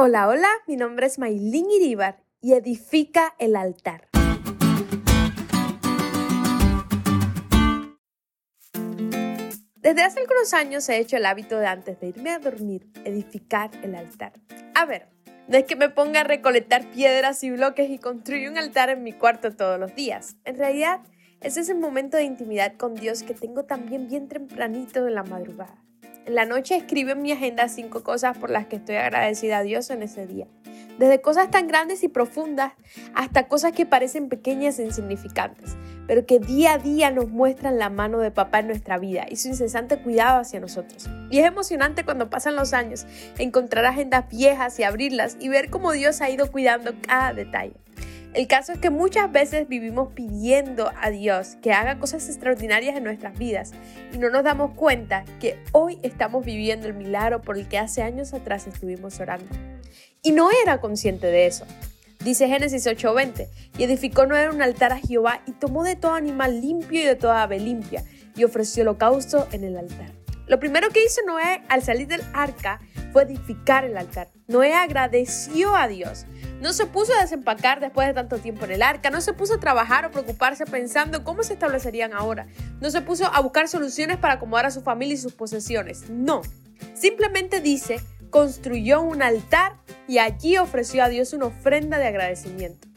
[0.00, 4.08] Hola, hola, mi nombre es Maylin Iribar y edifica el altar.
[9.74, 13.72] Desde hace algunos años he hecho el hábito de antes de irme a dormir, edificar
[13.82, 14.34] el altar.
[14.76, 15.08] A ver,
[15.48, 19.02] no es que me ponga a recolectar piedras y bloques y construir un altar en
[19.02, 20.36] mi cuarto todos los días.
[20.44, 21.00] En realidad,
[21.40, 25.24] ese es el momento de intimidad con Dios que tengo también bien tempranito en la
[25.24, 25.87] madrugada.
[26.28, 29.62] En la noche escribo en mi agenda cinco cosas por las que estoy agradecida a
[29.62, 30.46] Dios en ese día.
[30.98, 32.74] Desde cosas tan grandes y profundas
[33.14, 37.88] hasta cosas que parecen pequeñas e insignificantes, pero que día a día nos muestran la
[37.88, 41.08] mano de papá en nuestra vida y su incesante cuidado hacia nosotros.
[41.30, 43.06] Y es emocionante cuando pasan los años
[43.38, 47.72] encontrar agendas viejas y abrirlas y ver cómo Dios ha ido cuidando cada detalle.
[48.38, 53.02] El caso es que muchas veces vivimos pidiendo a Dios que haga cosas extraordinarias en
[53.02, 53.72] nuestras vidas
[54.14, 58.00] y no nos damos cuenta que hoy estamos viviendo el milagro por el que hace
[58.00, 59.48] años atrás estuvimos orando.
[60.22, 61.66] Y no era consciente de eso.
[62.20, 66.60] Dice Génesis 8:20, y edificó Noé un altar a Jehová y tomó de todo animal
[66.60, 68.04] limpio y de toda ave limpia
[68.36, 70.12] y ofreció holocausto en el altar.
[70.46, 72.78] Lo primero que hizo Noé al salir del arca
[73.12, 74.28] fue edificar el altar.
[74.46, 76.26] Noé agradeció a Dios
[76.60, 79.54] no se puso a desempacar después de tanto tiempo en el arca, no se puso
[79.54, 82.46] a trabajar o preocuparse pensando cómo se establecerían ahora,
[82.80, 86.42] no se puso a buscar soluciones para acomodar a su familia y sus posesiones, no.
[86.94, 88.00] Simplemente dice,
[88.30, 92.87] construyó un altar y allí ofreció a Dios una ofrenda de agradecimiento.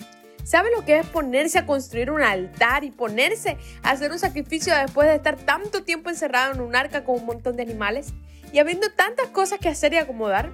[0.52, 4.76] ¿Sabe lo que es ponerse a construir un altar y ponerse a hacer un sacrificio
[4.76, 8.14] después de estar tanto tiempo encerrado en un arca con un montón de animales?
[8.52, 10.52] Y habiendo tantas cosas que hacer y acomodar,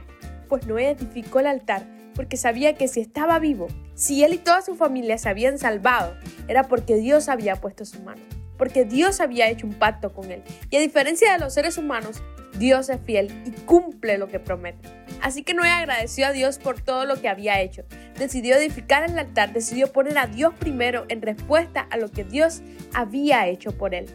[0.50, 4.62] pues Noé edificó el altar porque sabía que si estaba vivo, si él y toda
[4.62, 6.16] su familia se habían salvado,
[6.48, 8.22] era porque Dios había puesto su mano,
[8.56, 10.44] porque Dios había hecho un pacto con él.
[10.70, 12.22] Y a diferencia de los seres humanos,
[12.60, 14.90] Dios es fiel y cumple lo que promete.
[15.22, 17.84] Así que Noé agradeció a Dios por todo lo que había hecho.
[18.18, 22.62] Decidió edificar el altar, decidió poner a Dios primero en respuesta a lo que Dios
[22.94, 24.08] había hecho por él.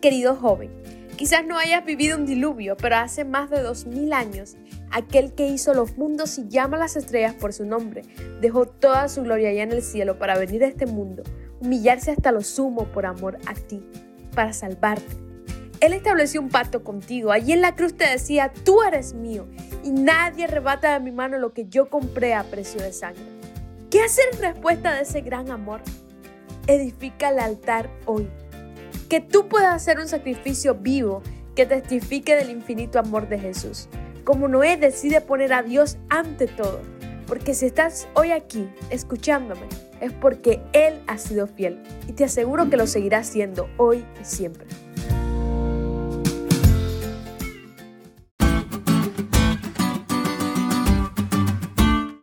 [0.00, 0.70] Querido joven,
[1.16, 4.56] quizás no hayas vivido un diluvio, pero hace más de dos mil años
[4.92, 8.02] aquel que hizo los mundos y llama a las estrellas por su nombre,
[8.40, 11.22] dejó toda su gloria allá en el cielo para venir a este mundo,
[11.60, 13.82] humillarse hasta lo sumo por amor a ti,
[14.34, 15.16] para salvarte.
[15.80, 17.32] Él estableció un pacto contigo.
[17.32, 19.48] Allí en la cruz te decía, tú eres mío
[19.82, 23.31] y nadie arrebata de mi mano lo que yo compré a precio de sangre.
[23.92, 25.82] ¿Qué hacer en respuesta de ese gran amor?
[26.66, 28.28] Edifica el altar hoy.
[29.08, 31.22] Que tú puedas hacer un sacrificio vivo
[31.54, 33.88] que testifique del infinito amor de Jesús
[34.24, 36.80] como Noé decide poner a Dios ante todo.
[37.26, 39.66] Porque si estás hoy aquí escuchándome,
[40.00, 44.24] es porque Él ha sido fiel y te aseguro que lo seguirá siendo hoy y
[44.24, 44.66] siempre.